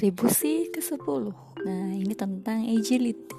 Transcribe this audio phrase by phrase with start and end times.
[0.00, 0.96] kontribusi ke 10
[1.60, 3.36] nah ini tentang agility.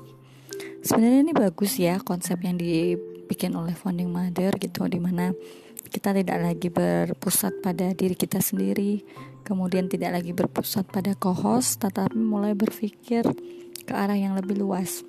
[0.85, 5.33] Sebenarnya ini bagus ya konsep yang dibikin oleh founding mother gitu di mana
[5.89, 9.01] kita tidak lagi berpusat pada diri kita sendiri
[9.41, 13.25] kemudian tidak lagi berpusat pada co-host tetapi mulai berpikir
[13.81, 15.01] ke arah yang lebih luas.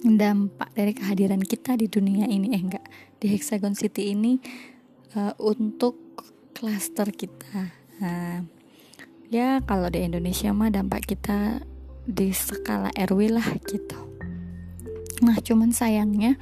[0.00, 2.86] Dampak dari kehadiran kita di dunia ini eh enggak
[3.20, 4.40] di Hexagon City ini
[5.20, 6.16] uh, untuk
[6.56, 7.76] klaster kita.
[8.00, 8.56] Nah,
[9.28, 11.60] ya kalau di Indonesia mah dampak kita
[12.08, 13.96] di skala RW lah gitu.
[15.20, 16.40] Nah cuman sayangnya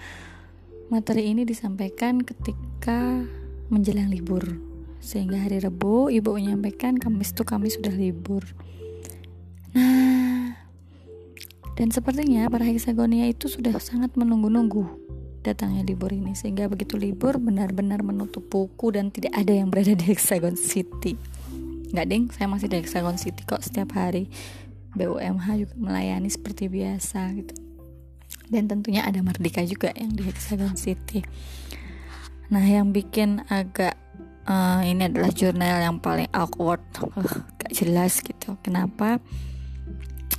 [0.87, 3.27] materi ini disampaikan ketika
[3.67, 4.63] menjelang libur.
[5.03, 8.47] Sehingga hari Rabu ibu menyampaikan Kamis itu kami sudah libur.
[9.75, 10.55] Nah
[11.77, 14.87] dan sepertinya para hexagonia itu sudah sangat menunggu-nunggu
[15.43, 16.39] datangnya libur ini.
[16.39, 21.36] Sehingga begitu libur benar-benar menutup buku dan tidak ada yang berada di Hexagon City
[21.93, 22.25] nggak ding.
[22.33, 23.63] Saya masih di Hexagon City kok.
[23.63, 24.31] Setiap hari
[24.97, 27.55] BUMH juga melayani seperti biasa gitu.
[28.47, 31.23] Dan tentunya ada Mardika juga yang di Hexagon City.
[32.49, 33.99] Nah yang bikin agak
[34.47, 36.83] uh, ini adalah jurnal yang paling awkward.
[37.03, 38.55] Uh, gak jelas gitu.
[38.63, 39.19] Kenapa?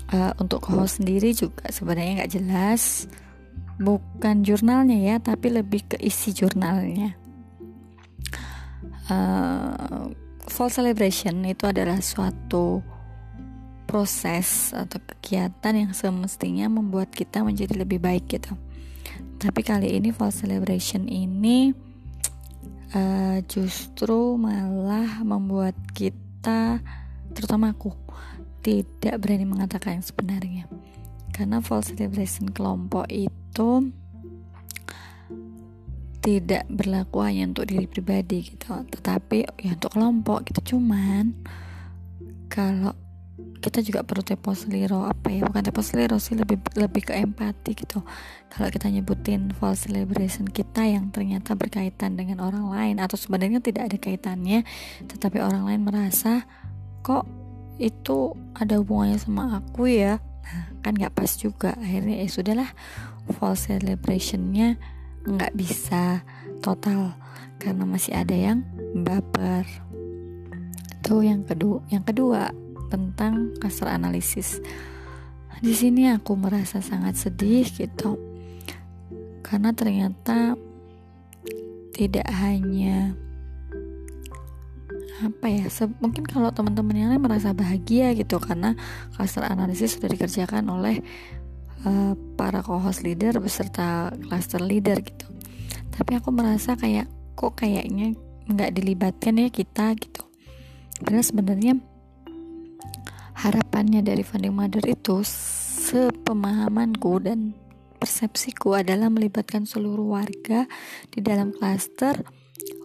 [0.08, 3.06] Uh, untuk host sendiri juga sebenarnya nggak jelas.
[3.78, 7.14] Bukan jurnalnya ya tapi lebih ke isi jurnalnya.
[9.08, 10.12] Uh,
[10.58, 12.82] fall celebration itu adalah suatu
[13.86, 18.58] proses atau kegiatan yang semestinya membuat kita menjadi lebih baik gitu.
[19.38, 21.78] Tapi kali ini fall celebration ini
[22.90, 26.82] uh, justru malah membuat kita,
[27.38, 27.94] terutama aku,
[28.66, 30.66] tidak berani mengatakan yang sebenarnya.
[31.38, 33.94] Karena fall celebration kelompok itu
[36.28, 38.84] tidak berlaku hanya untuk diri pribadi gitu.
[38.92, 40.76] Tetapi ya untuk kelompok gitu.
[40.76, 41.32] Cuman
[42.52, 42.92] kalau
[43.64, 47.80] kita juga perlu tepos liro apa ya bukan tepos liro sih lebih lebih ke empati
[47.80, 48.04] gitu.
[48.52, 53.88] Kalau kita nyebutin fall celebration kita yang ternyata berkaitan dengan orang lain atau sebenarnya tidak
[53.88, 54.68] ada kaitannya
[55.08, 56.44] tetapi orang lain merasa
[57.08, 57.24] kok
[57.80, 60.20] itu ada hubungannya sama aku ya?
[60.20, 61.72] Nah kan nggak pas juga.
[61.80, 62.70] Akhirnya ya sudahlah
[63.32, 64.76] fall celebrationnya
[65.28, 66.24] nggak bisa
[66.64, 67.12] total
[67.60, 68.64] karena masih ada yang
[69.04, 69.68] baper.
[71.04, 72.50] Itu yang kedua yang kedua
[72.88, 74.64] tentang kasar analisis.
[75.60, 78.16] Di sini aku merasa sangat sedih gitu
[79.44, 80.54] karena ternyata
[81.96, 83.18] tidak hanya
[85.18, 85.66] apa ya
[85.98, 88.78] mungkin kalau teman-teman yang lain merasa bahagia gitu karena
[89.18, 91.02] kasar analisis sudah dikerjakan oleh
[91.86, 95.28] uh, para co-host leader beserta cluster leader gitu.
[95.94, 98.18] Tapi aku merasa kayak kok kayaknya
[98.48, 100.24] nggak dilibatkan ya kita gitu.
[101.04, 101.74] Padahal sebenarnya
[103.38, 107.54] harapannya dari funding mother itu sepemahamanku dan
[108.02, 110.66] persepsiku adalah melibatkan seluruh warga
[111.14, 112.26] di dalam klaster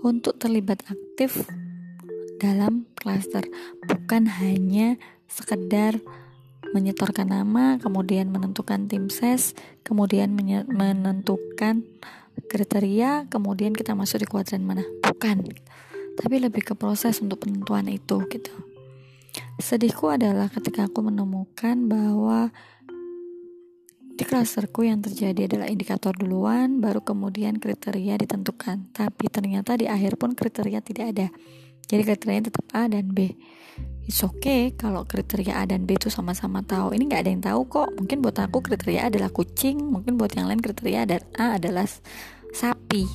[0.05, 1.49] untuk terlibat aktif
[2.43, 3.47] dalam klaster
[3.87, 4.99] bukan hanya
[5.31, 6.03] sekedar
[6.73, 9.53] menyetorkan nama, kemudian menentukan tim ses,
[9.85, 10.33] kemudian
[10.69, 11.85] menentukan
[12.49, 14.85] kriteria, kemudian kita masuk di kuadran mana.
[15.05, 15.45] Bukan.
[16.13, 18.53] Tapi lebih ke proses untuk penentuan itu gitu.
[19.57, 22.53] Sedihku adalah ketika aku menemukan bahwa
[24.13, 28.93] di klasterku yang terjadi adalah indikator duluan, baru kemudian kriteria ditentukan.
[28.93, 31.29] Tapi ternyata di akhir pun kriteria tidak ada.
[31.89, 33.33] Jadi kriterianya tetap A dan B.
[34.03, 36.91] It's okay kalau kriteria A dan B itu sama-sama tahu.
[36.93, 37.89] Ini nggak ada yang tahu kok.
[37.95, 41.87] Mungkin buat aku kriteria A adalah kucing mungkin buat yang lain kriteria dan A adalah
[42.51, 43.07] sapi.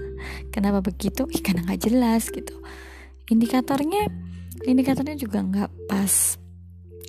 [0.54, 1.28] Kenapa begitu?
[1.28, 2.56] Ih, karena nggak jelas gitu.
[3.28, 4.08] Indikatornya
[4.64, 6.40] indikatornya juga nggak pas.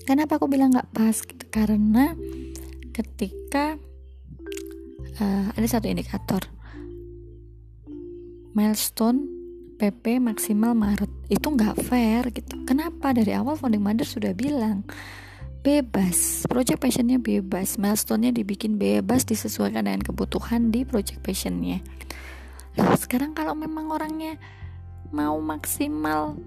[0.04, 1.24] Kenapa aku bilang nggak pas?
[1.50, 2.12] Karena
[2.92, 3.80] ketika
[5.20, 6.44] uh, ada satu indikator.
[8.52, 9.41] Milestone
[9.82, 11.10] PP maksimal Maret.
[11.26, 12.62] Itu nggak fair gitu.
[12.70, 13.18] Kenapa?
[13.18, 14.86] Dari awal founding mother sudah bilang
[15.66, 17.82] bebas project passionnya bebas.
[17.82, 21.82] Milestone-nya dibikin bebas disesuaikan dengan kebutuhan di project passionnya.
[22.78, 24.38] Lalu sekarang kalau memang orangnya
[25.10, 26.38] mau maksimal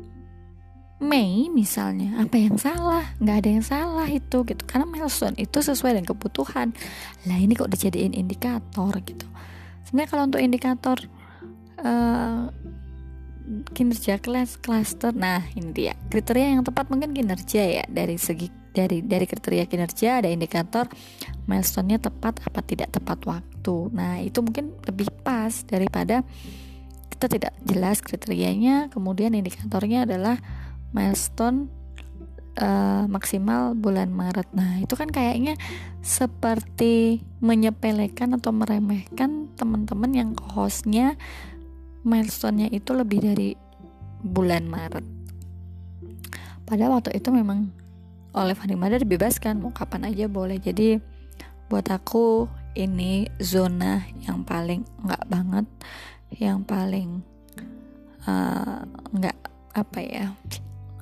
[1.02, 3.18] Mei misalnya apa yang salah?
[3.18, 4.62] Nggak ada yang salah itu gitu.
[4.62, 6.70] Karena milestone itu sesuai dengan kebutuhan.
[7.26, 9.26] Lah ini kok dijadiin indikator gitu.
[9.84, 10.96] Sebenarnya kalau untuk indikator
[11.82, 12.48] uh,
[13.72, 15.94] kinerja kelas cluster nah ini dia.
[16.08, 17.84] Kriteria yang tepat mungkin kinerja ya.
[17.86, 20.90] Dari segi dari dari kriteria kinerja ada indikator
[21.46, 23.76] milestone-nya tepat apa tidak tepat waktu.
[23.94, 26.26] Nah itu mungkin lebih pas daripada
[27.12, 30.40] kita tidak jelas kriterianya kemudian indikatornya adalah
[30.90, 31.70] milestone
[32.58, 34.50] uh, maksimal bulan Maret.
[34.54, 35.58] Nah, itu kan kayaknya
[36.04, 41.18] seperti menyepelekan atau meremehkan teman-teman yang hostnya
[42.04, 43.56] milestone-nya itu lebih dari
[44.24, 45.04] bulan Maret.
[46.64, 47.68] Pada waktu itu memang
[48.32, 50.56] oleh Fanny Mada dibebaskan mau kapan aja boleh.
[50.60, 50.96] Jadi
[51.68, 55.66] buat aku ini zona yang paling nggak banget,
[56.36, 57.20] yang paling
[58.28, 59.38] uh, nggak
[59.74, 60.26] apa ya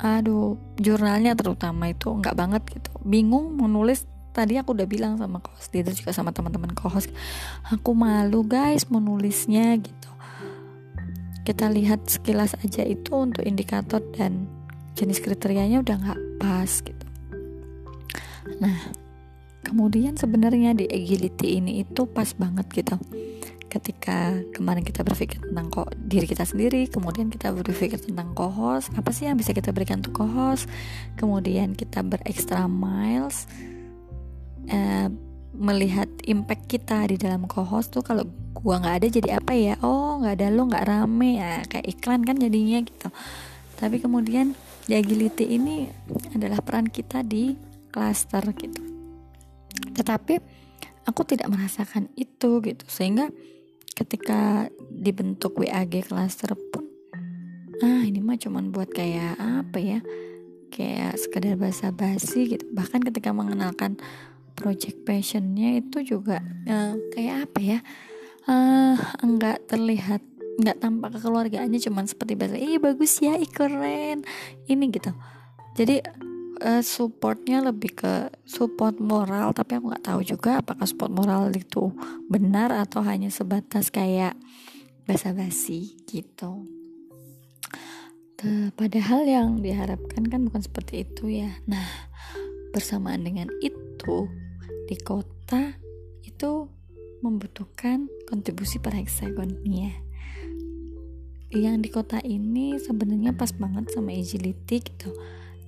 [0.03, 4.03] aduh jurnalnya terutama itu nggak banget gitu bingung menulis
[4.35, 7.07] tadi aku udah bilang sama kos dia juga sama teman-teman kos
[7.71, 10.02] aku malu guys menulisnya gitu
[11.43, 14.47] kita lihat sekilas aja itu untuk indikator dan
[14.95, 17.07] jenis kriterianya udah nggak pas gitu.
[18.63, 18.79] Nah
[19.67, 22.97] kemudian sebenarnya di agility ini itu pas banget gitu.
[23.73, 29.11] Ketika kemarin kita berpikir tentang kok diri kita sendiri kemudian kita berpikir tentang kohos apa
[29.17, 30.69] sih yang bisa kita berikan untuk kohos?
[31.17, 33.49] Kemudian kita berekstra miles
[34.69, 35.09] eh,
[35.57, 38.29] melihat impact kita di dalam kohos tuh kalau
[38.63, 39.75] gua nggak ada jadi apa ya?
[39.83, 41.43] Oh nggak ada lo nggak rame.
[41.43, 43.11] Ya kayak iklan kan jadinya gitu.
[43.77, 44.55] Tapi kemudian
[44.87, 45.91] di agility ini
[46.35, 47.59] adalah peran kita di
[47.91, 48.83] cluster gitu.
[49.93, 50.35] Tetapi
[51.07, 52.85] aku tidak merasakan itu gitu.
[52.87, 53.29] Sehingga
[53.93, 56.87] ketika dibentuk WAG cluster pun
[57.83, 60.01] ah ini mah cuman buat kayak apa ya?
[60.73, 62.65] Kayak sekedar basa-basi gitu.
[62.73, 63.99] Bahkan ketika mengenalkan
[64.55, 66.39] project passionnya itu juga
[66.69, 67.79] uh, kayak apa ya
[68.49, 70.23] uh, enggak terlihat
[70.61, 74.23] nggak tampak kekeluargaannya cuman seperti bahasa ih bagus ya ih keren
[74.69, 75.11] ini gitu.
[75.73, 76.05] Jadi
[76.61, 81.91] uh, supportnya lebih ke support moral tapi aku nggak tahu juga apakah support moral itu
[82.29, 84.37] benar atau hanya sebatas kayak
[85.09, 86.69] basa-basi gitu.
[88.75, 91.63] Padahal yang diharapkan kan bukan seperti itu ya.
[91.71, 92.11] Nah
[92.75, 94.27] bersamaan dengan itu
[94.91, 95.79] di kota
[96.27, 96.67] itu
[97.23, 99.93] membutuhkan kontribusi per hexagonnya
[101.53, 105.13] yang di kota ini sebenarnya pas banget sama agility gitu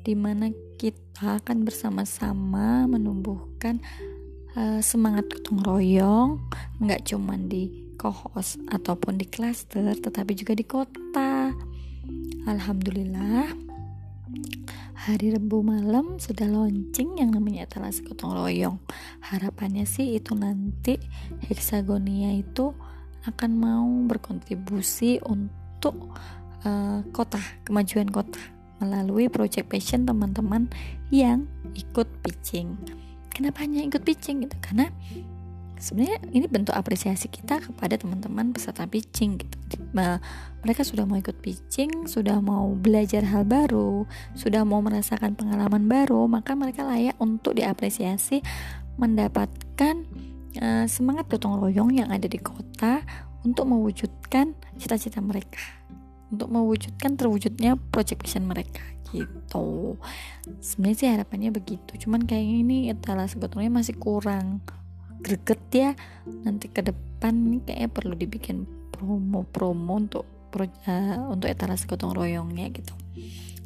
[0.01, 0.49] di mana
[0.81, 3.85] kita akan bersama-sama menumbuhkan
[4.57, 6.31] uh, semangat gotong royong
[6.81, 11.53] nggak cuman di kohos ataupun di klaster tetapi juga di kota.
[12.45, 13.64] Alhamdulillah
[15.05, 18.81] hari Rebu malam sudah launching yang namanya etalase gotong royong
[19.21, 20.97] harapannya sih itu nanti
[21.45, 22.73] heksagonia itu
[23.29, 26.17] akan mau berkontribusi untuk
[26.65, 27.37] uh, kota
[27.69, 28.41] kemajuan kota
[28.81, 30.73] melalui project passion teman-teman
[31.13, 31.45] yang
[31.77, 32.73] ikut pitching.
[33.29, 34.57] Kenapa hanya ikut pitching gitu?
[34.65, 34.89] Karena
[35.79, 39.59] sebenarnya ini bentuk apresiasi kita kepada teman-teman peserta pitching gitu.
[40.65, 46.27] Mereka sudah mau ikut pitching, sudah mau belajar hal baru, sudah mau merasakan pengalaman baru,
[46.27, 48.41] maka mereka layak untuk diapresiasi
[48.97, 50.07] mendapatkan
[50.63, 53.03] uh, semangat gotong royong yang ada di kota
[53.45, 55.61] untuk mewujudkan cita-cita mereka
[56.33, 58.83] untuk mewujudkan terwujudnya project vision mereka
[59.15, 59.95] gitu
[60.59, 64.59] sebenarnya sih harapannya begitu cuman kayaknya ini adalah sebetulnya masih kurang
[65.25, 65.91] greget ya.
[66.45, 70.25] Nanti ke depan kayaknya perlu dibikin promo-promo untuk
[70.61, 72.93] uh, untuk etalase gotong royongnya gitu.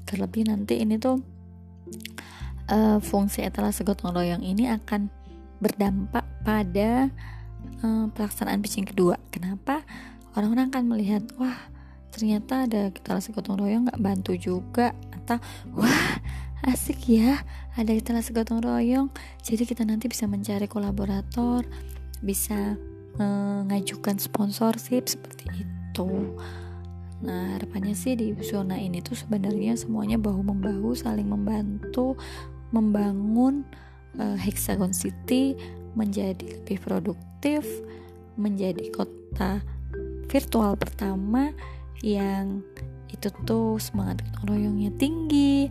[0.07, 1.21] Terlebih nanti ini tuh
[2.71, 5.11] uh, fungsi etalase gotong royong ini akan
[5.59, 7.11] berdampak pada
[7.83, 9.19] uh, pelaksanaan pitching kedua.
[9.35, 9.83] Kenapa?
[10.39, 11.59] Orang-orang akan melihat wah
[12.15, 14.95] ternyata ada kita rasa gotong royong nggak bantu juga.
[15.13, 15.43] Atau
[15.77, 16.23] wah
[16.67, 17.43] asik ya
[17.79, 19.09] ada kita rasa gotong royong.
[19.43, 21.63] Jadi kita nanti bisa mencari kolaborator
[22.19, 22.75] bisa
[23.19, 26.35] mengajukan sponsorship seperti itu.
[27.23, 32.15] Nah harapannya sih di zona ini tuh sebenarnya semuanya bahu membahu saling membantu
[32.71, 33.67] membangun
[34.19, 35.59] uh, Hexagon City
[35.99, 37.67] menjadi lebih produktif
[38.39, 39.67] menjadi kota
[40.31, 41.51] virtual pertama
[42.07, 42.63] yang
[43.11, 45.67] itu tuh semangat royongnya tinggi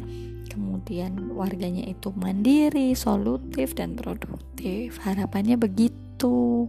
[0.57, 4.97] kemudian warganya itu mandiri solutif dan produktif.
[5.05, 6.65] Harapannya begitu.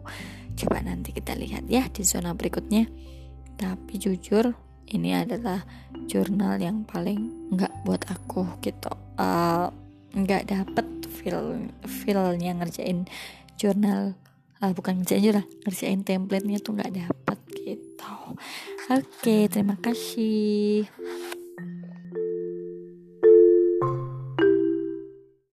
[0.52, 2.84] Coba nanti kita lihat ya di zona berikutnya.
[3.56, 4.52] Tapi jujur
[4.92, 5.64] ini adalah
[6.04, 8.92] jurnal yang paling nggak buat aku gitu.
[9.16, 9.72] Uh,
[10.12, 11.56] nggak dapet feel
[11.88, 13.08] feelnya ngerjain
[13.56, 14.12] jurnal.
[14.60, 18.12] Uh, bukan ngerjain jurnal ngerjain template-nya tuh nggak dapet gitu.
[18.92, 20.84] Oke, terima kasih.